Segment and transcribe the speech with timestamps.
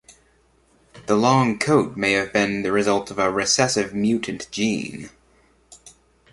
[1.05, 5.11] The long coat may have been the result of a recessive mutant gene.